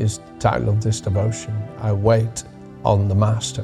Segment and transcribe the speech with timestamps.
[0.00, 1.54] is the title of this devotion.
[1.78, 2.44] I wait
[2.84, 3.62] on the Master.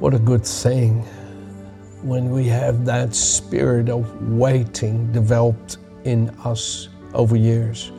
[0.00, 1.02] What a good thing
[2.02, 7.92] when we have that spirit of waiting developed in us over years.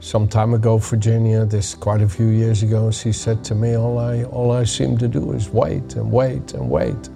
[0.00, 3.98] Some time ago, Virginia, this quite a few years ago, she said to me, all
[3.98, 7.08] I, all I seem to do is wait and wait and wait.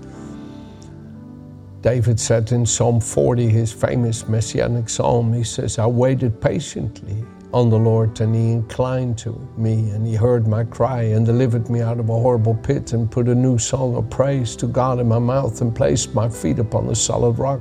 [1.80, 7.69] David said in Psalm 40, his famous messianic psalm, he says, I waited patiently on
[7.69, 11.80] the Lord, and he inclined to me, and he heard my cry, and delivered me
[11.80, 15.09] out of a horrible pit, and put a new song of praise to God in
[15.09, 17.60] my mouth, and placed my feet upon the solid rock.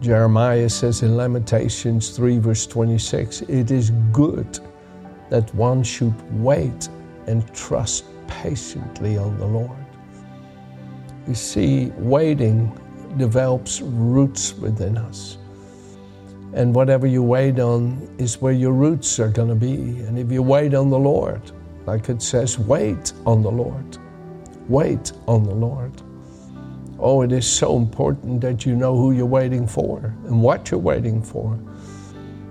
[0.00, 4.58] Jeremiah says in Lamentations 3, verse 26, it is good
[5.28, 6.88] that one should wait
[7.26, 9.76] and trust patiently on the Lord.
[11.26, 12.72] You see, waiting
[13.18, 15.36] develops roots within us.
[16.54, 20.00] And whatever you wait on is where your roots are going to be.
[20.02, 21.42] And if you wait on the Lord,
[21.86, 23.98] like it says, wait on the Lord.
[24.68, 25.92] Wait on the Lord.
[26.98, 30.80] Oh, it is so important that you know who you're waiting for and what you're
[30.80, 31.58] waiting for.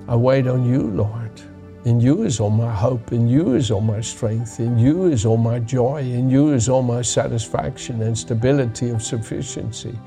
[0.07, 1.41] I wait on you, Lord.
[1.85, 3.11] In you is all my hope.
[3.11, 4.59] In you is all my strength.
[4.59, 6.01] In you is all my joy.
[6.01, 9.97] In you is all my satisfaction and stability of sufficiency.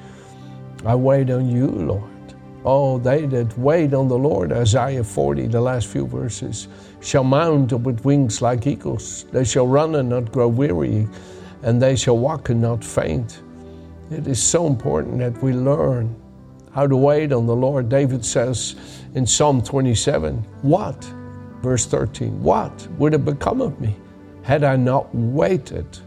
[0.87, 2.10] I wait on you, Lord.
[2.65, 6.69] Oh, they that wait on the Lord, Isaiah 40, the last few verses,
[7.01, 9.25] shall mount up with wings like eagles.
[9.33, 11.09] They shall run and not grow weary,
[11.63, 13.43] and they shall walk and not faint.
[14.11, 16.15] It is so important that we learn
[16.73, 17.89] how to wait on the Lord.
[17.89, 18.77] David says
[19.15, 21.03] in Psalm 27, What?
[21.63, 23.97] Verse 13, What would have become of me
[24.43, 25.99] had I not waited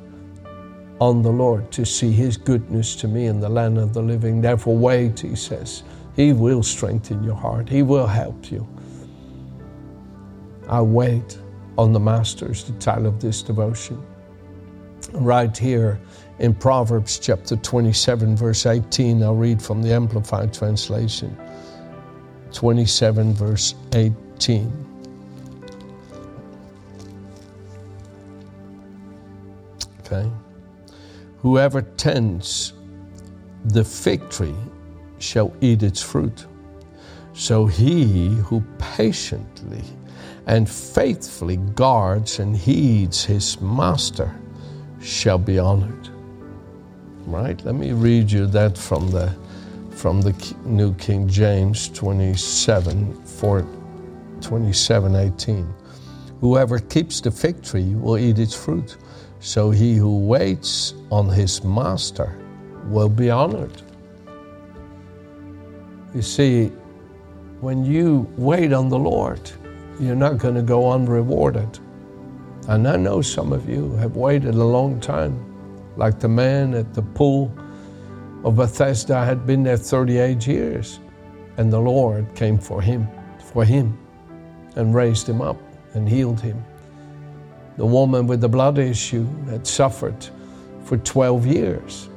[0.99, 4.41] on the Lord to see his goodness to me in the land of the living?
[4.41, 5.83] Therefore, wait, he says.
[6.15, 8.67] He will strengthen your heart, He will help you.
[10.69, 11.37] I wait
[11.77, 14.01] on the Master's the title of this devotion.
[15.11, 15.99] Right here
[16.39, 21.35] in Proverbs chapter 27, verse 18, I'll read from the Amplified Translation.
[22.53, 24.71] 27, verse 18.
[29.99, 30.29] Okay.
[31.39, 32.73] Whoever tends
[33.65, 34.55] the fig tree
[35.23, 36.45] shall eat its fruit.
[37.33, 39.83] So he who patiently
[40.45, 44.35] and faithfully guards and heeds his master
[45.01, 46.09] shall be honored.
[47.25, 47.63] Right?
[47.63, 49.33] Let me read you that from the
[49.91, 50.33] from the
[50.65, 53.67] New King James 27 4
[54.41, 55.73] 27 18.
[56.41, 58.97] Whoever keeps the fig tree will eat its fruit.
[59.39, 62.37] So he who waits on his master
[62.87, 63.81] will be honored.
[66.13, 66.67] You see,
[67.59, 69.51] when you wait on the Lord,
[69.99, 71.79] you're not going to go unrewarded.
[72.67, 75.33] And I know some of you have waited a long time,
[75.97, 77.51] like the man at the pool
[78.43, 80.99] of Bethesda had been there 38 years,
[81.57, 83.07] and the Lord came for him,
[83.51, 83.97] for him,
[84.75, 85.57] and raised him up
[85.93, 86.63] and healed him
[87.77, 90.27] the woman with the blood issue had suffered
[90.85, 92.09] for 12 years.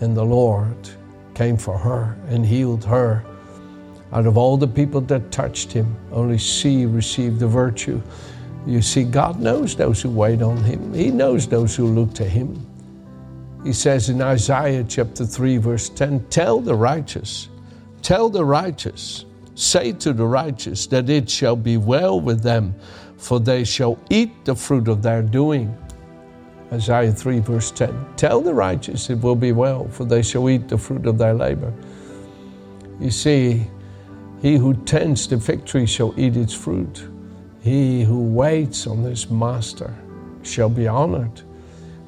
[0.00, 0.88] And the Lord
[1.34, 3.24] came for her and healed her.
[4.12, 8.00] Out of all the people that touched him, only she received the virtue.
[8.66, 12.24] You see, God knows those who wait on him, He knows those who look to
[12.24, 12.66] him.
[13.64, 17.48] He says in Isaiah chapter 3, verse 10 Tell the righteous,
[18.02, 22.74] tell the righteous, say to the righteous that it shall be well with them
[23.22, 25.76] for they shall eat the fruit of their doing.
[26.72, 28.14] Isaiah 3, verse 10.
[28.16, 31.34] Tell the righteous it will be well, for they shall eat the fruit of their
[31.34, 31.72] labor.
[32.98, 33.66] You see,
[34.40, 37.04] he who tends the tree shall eat its fruit.
[37.62, 39.94] He who waits on his master
[40.42, 41.42] shall be honored.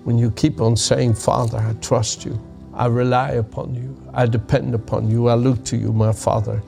[0.04, 2.40] When you keep on saying, Father, I trust you,
[2.72, 6.62] I rely upon you, I depend upon you, I look to you, my Father.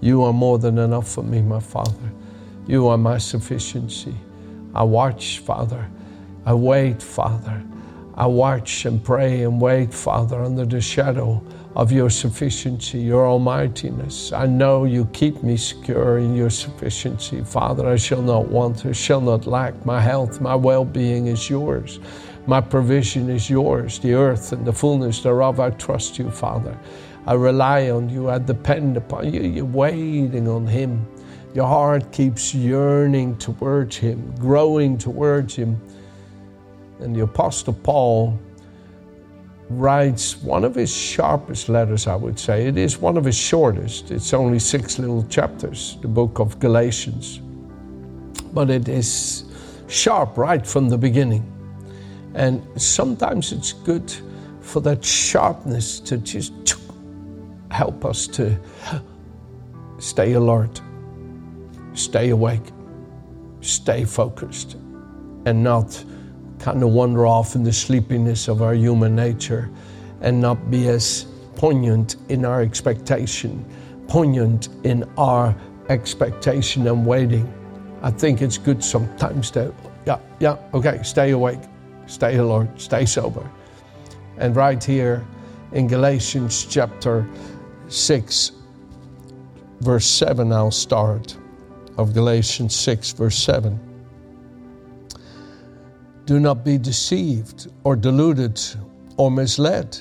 [0.00, 2.12] You are more than enough for me, my Father.
[2.66, 4.14] You are my sufficiency.
[4.74, 5.90] I watch, Father.
[6.46, 7.62] I wait, Father.
[8.14, 11.42] I watch and pray and wait, Father, under the shadow
[11.76, 14.32] of your sufficiency, your almightiness.
[14.32, 17.42] I know you keep me secure in your sufficiency.
[17.42, 19.86] Father, I shall not want, I shall not lack.
[19.86, 22.00] My health, my well being is yours.
[22.46, 23.98] My provision is yours.
[24.00, 26.76] The earth and the fullness thereof, I trust you, Father.
[27.26, 28.28] I rely on you.
[28.30, 29.42] I depend upon you.
[29.42, 31.06] You're waiting on Him.
[31.54, 35.80] Your heart keeps yearning towards Him, growing towards Him.
[37.00, 38.38] And the Apostle Paul
[39.70, 42.66] writes one of his sharpest letters, I would say.
[42.66, 44.10] It is one of his shortest.
[44.10, 47.40] It's only six little chapters, the book of Galatians.
[48.52, 49.44] But it is
[49.86, 51.46] sharp right from the beginning.
[52.34, 54.12] And sometimes it's good
[54.60, 56.52] for that sharpness to just
[57.70, 58.58] help us to
[59.98, 60.80] stay alert,
[61.94, 62.72] stay awake,
[63.60, 64.76] stay focused,
[65.46, 66.04] and not
[66.60, 69.70] kind of wander off in the sleepiness of our human nature
[70.20, 71.26] and not be as
[71.56, 73.64] poignant in our expectation,
[74.06, 75.56] poignant in our
[75.88, 77.52] expectation and waiting.
[78.02, 79.74] I think it's good sometimes to,
[80.06, 81.60] yeah, yeah, okay, stay awake,
[82.06, 83.50] stay alert, stay sober.
[84.36, 85.26] And right here
[85.72, 87.26] in Galatians chapter
[87.88, 88.52] 6,
[89.80, 91.36] verse 7, I'll start
[91.96, 93.89] of Galatians 6, verse 7.
[96.30, 98.62] Do not be deceived or deluded
[99.16, 99.98] or misled.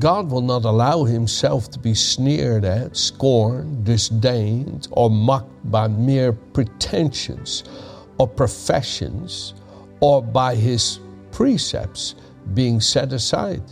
[0.00, 6.32] God will not allow himself to be sneered at, scorned, disdained, or mocked by mere
[6.32, 7.62] pretensions
[8.18, 9.54] or professions
[10.00, 10.98] or by his
[11.30, 12.16] precepts
[12.52, 13.62] being set aside.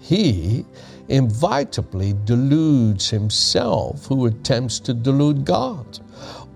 [0.00, 0.64] He
[1.10, 5.98] inevitably deludes himself who attempts to delude God,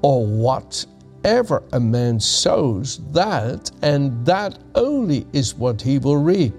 [0.00, 0.86] or what
[1.26, 6.55] whatever a man sows, that and that only is what he will reap.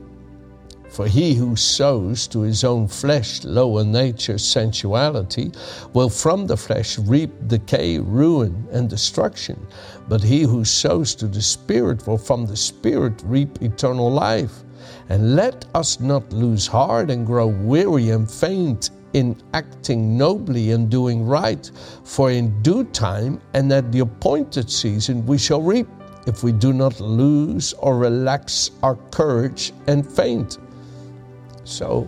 [0.89, 5.53] For he who sows to his own flesh lower nature, sensuality,
[5.93, 9.57] will from the flesh reap decay, ruin, and destruction.
[10.09, 14.63] But he who sows to the Spirit will from the Spirit reap eternal life.
[15.07, 20.91] And let us not lose heart and grow weary and faint in acting nobly and
[20.91, 21.71] doing right,
[22.03, 25.87] for in due time and at the appointed season we shall reap
[26.27, 30.59] if we do not lose or relax our courage and faint.
[31.63, 32.01] So,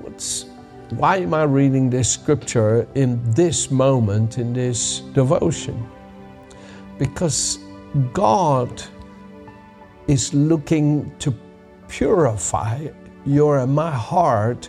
[0.00, 0.46] what's
[0.90, 5.86] why am I reading this scripture in this moment, in this devotion?
[6.98, 7.58] Because
[8.12, 8.82] God
[10.06, 11.34] is looking to
[11.88, 12.88] purify
[13.26, 14.68] your and my heart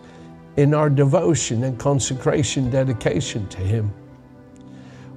[0.60, 3.94] in our devotion and consecration, dedication to Him,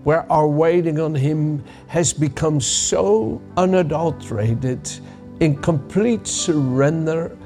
[0.05, 4.89] where our waiting on Him has become so unadulterated
[5.41, 7.37] in complete surrender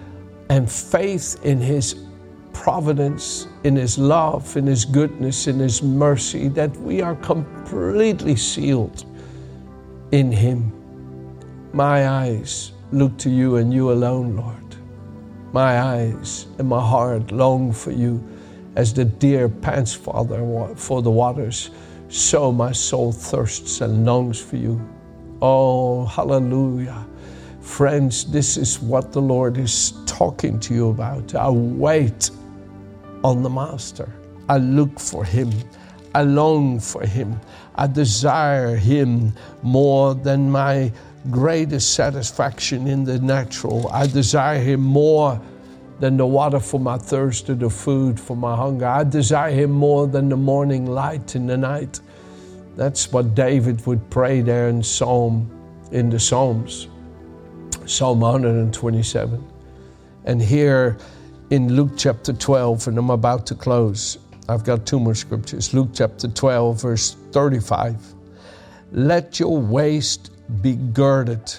[0.51, 2.05] and faith in His
[2.53, 9.07] providence, in His love, in His goodness, in His mercy, that we are completely sealed
[10.13, 10.71] in Him.
[11.73, 14.66] My eyes look to you and you alone, Lord.
[15.57, 18.23] My eyes and my heart long for you
[18.75, 21.71] as the deer pants, for the waters.
[22.11, 24.79] So my soul thirsts and longs for you.
[25.41, 27.07] Oh, hallelujah.
[27.63, 31.35] Friends, this is what the Lord is talking to you about.
[31.35, 32.31] I wait
[33.25, 34.13] on the Master.
[34.51, 35.51] I look for Him.
[36.15, 37.41] I long for Him.
[37.77, 39.33] I desire Him
[39.63, 40.93] more than my
[41.31, 43.89] greatest satisfaction in the natural.
[43.93, 45.41] I desire Him more
[46.01, 48.87] than the water for my thirst or the food for my hunger.
[48.87, 52.01] I desire Him more than the morning light in the night.
[52.77, 55.51] That's what David would pray there in Psalm,
[55.93, 56.89] in the Psalms,
[57.87, 59.43] Psalm 127.
[60.27, 60.99] And here
[61.51, 65.73] in Luke chapter 12, and I'm about to close, I've got two more scriptures.
[65.73, 67.97] Luke chapter 12, verse 35.
[68.93, 71.53] Let your waist be girded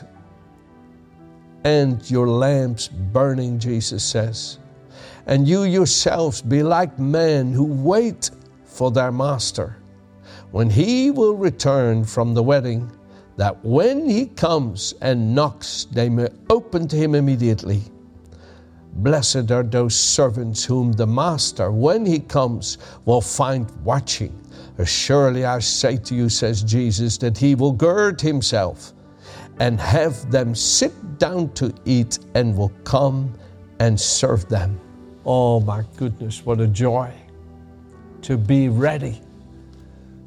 [1.63, 4.59] and your lamps burning, Jesus says.
[5.25, 8.31] And you yourselves be like men who wait
[8.65, 9.77] for their master
[10.51, 12.89] when he will return from the wedding,
[13.35, 17.81] that when he comes and knocks, they may open to him immediately.
[18.93, 24.33] Blessed are those servants whom the master, when he comes, will find watching.
[24.85, 28.93] Surely I say to you, says Jesus, that he will gird himself
[29.59, 33.33] and have them sit down to eat and will come
[33.79, 34.79] and serve them.
[35.25, 37.11] Oh my goodness, what a joy
[38.21, 39.19] to be ready,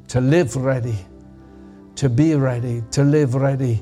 [0.09, 0.97] to live ready,
[1.95, 3.81] to be ready, to live ready,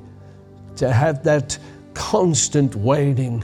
[0.75, 1.57] to have that
[1.93, 3.43] constant waiting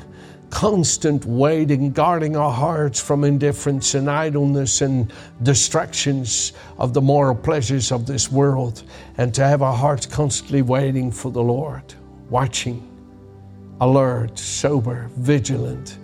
[0.56, 5.12] constant waiting, guarding our hearts from indifference and idleness and
[5.44, 8.84] distractions of the moral pleasures of this world,
[9.18, 11.84] and to have our hearts constantly waiting for the Lord,
[12.30, 12.82] watching,
[13.82, 15.98] alert, sober, vigilant,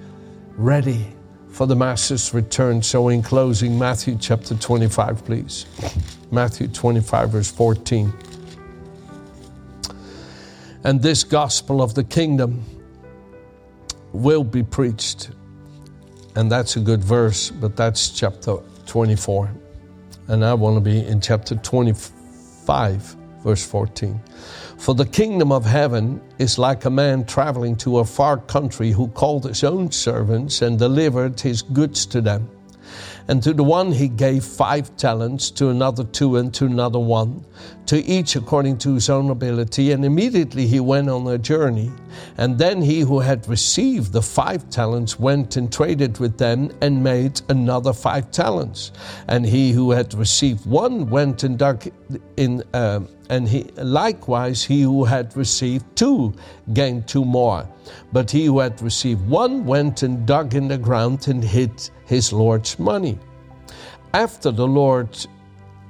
[0.58, 1.08] ready
[1.48, 2.82] for the Master's return.
[2.82, 5.66] So, in closing, Matthew chapter 25, please.
[6.30, 8.12] Matthew 25, verse 14.
[10.84, 12.66] And this gospel of the kingdom
[14.14, 15.32] will be preached.
[16.36, 19.52] And that's a good verse, but that's chapter 24.
[20.28, 24.20] And I want to be in chapter 25, verse 14.
[24.78, 29.10] For the kingdom of heaven is like a man traveling to a far country who
[29.10, 32.50] called his own servants and delivered his goods to them.
[33.28, 37.46] And to the one he gave five talents, to another two, and to another one,
[37.86, 39.92] to each according to his own ability.
[39.92, 41.92] And immediately he went on a journey.
[42.38, 47.04] And then he who had received the five talents went and traded with them and
[47.04, 48.92] made another five talents.
[49.28, 51.88] And he who had received one went and dug
[52.38, 52.64] in.
[52.74, 56.34] Uh, and he, likewise, he who had received two
[56.74, 57.68] gained two more.
[58.12, 62.34] But he who had received one went and dug in the ground and hid his
[62.34, 63.18] Lord's money.
[64.14, 65.18] After the Lord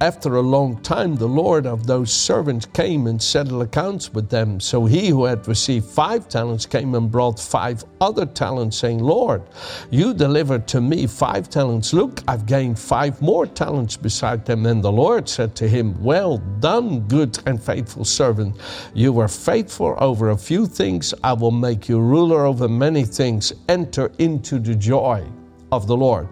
[0.01, 4.60] after a long time, the Lord of those servants came and settled accounts with them.
[4.60, 9.43] So he who had received five talents came and brought five other talents, saying, Lord,
[9.91, 11.93] you delivered to me five talents.
[11.93, 14.65] Look, I've gained five more talents beside them.
[14.65, 18.60] And the Lord said to him, Well done, good and faithful servant.
[18.96, 21.13] You were faithful over a few things.
[21.24, 23.53] I will make you ruler over many things.
[23.70, 25.27] Enter into the joy
[25.72, 26.27] of the Lord.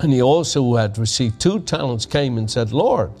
[0.00, 3.12] And he also, who had received two talents, came and said, Lord,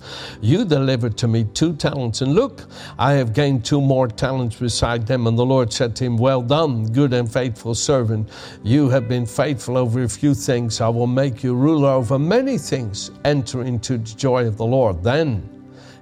[0.42, 2.66] you delivered to me two talents, and look,
[2.98, 5.26] I have gained two more talents beside them.
[5.26, 8.28] And the Lord said to him, Well done, good and faithful servant.
[8.62, 10.80] You have been faithful over a few things.
[10.80, 13.10] I will make you ruler over many things.
[13.24, 15.02] Enter into the joy of the Lord.
[15.02, 15.48] Then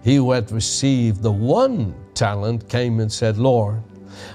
[0.03, 3.83] he who had received the one talent came and said, Lord,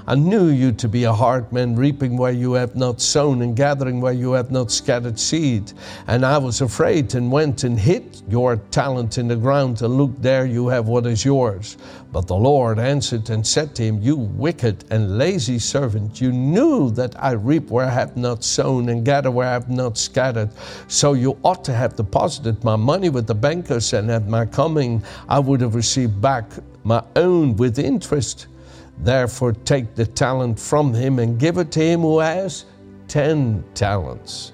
[0.07, 3.55] I knew you to be a hard man, reaping where you have not sown and
[3.55, 5.71] gathering where you have not scattered seed.
[6.07, 10.11] And I was afraid and went and hid your talent in the ground, and look,
[10.21, 11.77] there you have what is yours.
[12.11, 16.89] But the Lord answered and said to him, You wicked and lazy servant, you knew
[16.91, 20.49] that I reap where I have not sown and gather where I have not scattered.
[20.87, 25.03] So you ought to have deposited my money with the bankers, and at my coming
[25.27, 26.45] I would have received back
[26.83, 28.47] my own with interest.
[28.99, 32.65] Therefore, take the talent from him and give it to him who has
[33.07, 34.53] ten talents.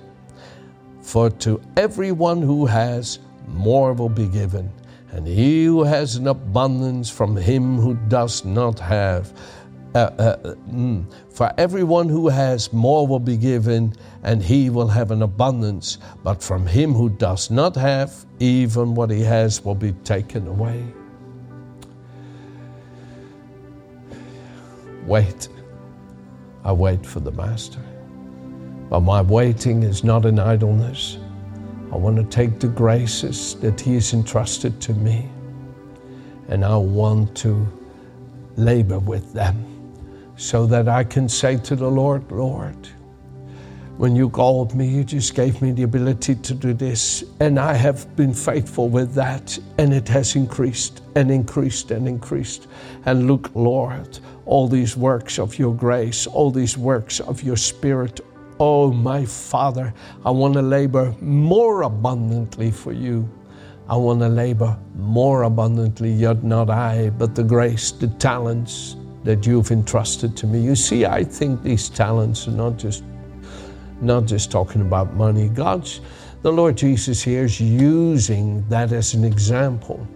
[1.01, 4.71] For to everyone who has, more will be given,
[5.11, 9.33] and he who has an abundance from him who does not have.
[9.93, 15.11] Uh, uh, mm, for everyone who has, more will be given, and he will have
[15.11, 15.99] an abundance.
[16.23, 20.83] But from him who does not have, even what he has will be taken away.
[25.05, 25.49] Wait.
[26.63, 27.79] I wait for the Master.
[28.89, 31.17] But my waiting is not in idleness.
[31.91, 35.29] I want to take the graces that He has entrusted to me,
[36.49, 37.67] and I want to
[38.57, 39.65] labor with them
[40.37, 42.89] so that I can say to the Lord, Lord,
[43.97, 47.23] when you called me, you just gave me the ability to do this.
[47.39, 49.57] And I have been faithful with that.
[49.77, 52.67] And it has increased and increased and increased.
[53.05, 58.19] And look, Lord, all these works of your grace, all these works of your Spirit.
[58.59, 59.93] Oh, my Father,
[60.25, 63.29] I want to labor more abundantly for you.
[63.87, 69.45] I want to labor more abundantly, yet not I, but the grace, the talents that
[69.45, 70.59] you've entrusted to me.
[70.59, 73.03] You see, I think these talents are not just
[74.05, 75.49] not just talking about money.
[75.49, 76.01] God's
[76.41, 80.07] the Lord Jesus here is using that as an example.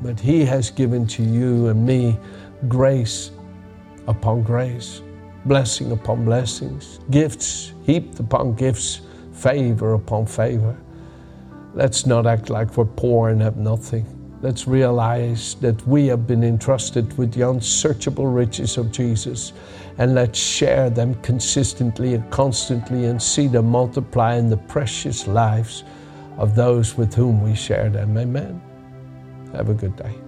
[0.00, 2.18] But He has given to you and me
[2.68, 3.32] grace
[4.06, 5.02] upon grace,
[5.44, 9.00] blessing upon blessings, gifts heaped upon gifts,
[9.32, 10.76] favor upon favor.
[11.74, 14.15] Let's not act like we're poor and have nothing.
[14.46, 19.52] Let's realize that we have been entrusted with the unsearchable riches of Jesus
[19.98, 25.82] and let's share them consistently and constantly and see them multiply in the precious lives
[26.38, 28.16] of those with whom we share them.
[28.16, 28.62] Amen.
[29.52, 30.25] Have a good day.